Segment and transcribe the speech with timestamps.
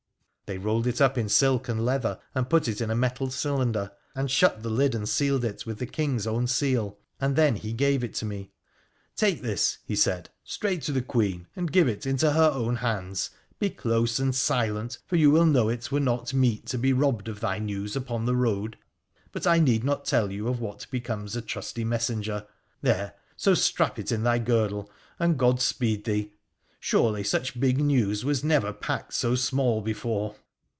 [0.51, 3.93] They rolled it up in silk and leather and put it in a metal cylinder,
[4.13, 7.71] and shut the lid and sealed it with the King's own seal, and then he
[7.71, 8.51] gave it to me.'
[9.15, 13.29] Take this,' he said,' straight to the Queen, and give it into her own hands.
[13.59, 17.29] Be close and silent, for you will know it were not meet to be robbed
[17.29, 18.77] of thy news upon the road:
[19.31, 22.45] but I need not tell you of what becomes a trusty messenger.
[22.81, 23.13] There!
[23.37, 26.33] so, strap it in thy girdle, and God speed thee—
[26.83, 30.35] surely such big news was never packed so small before.'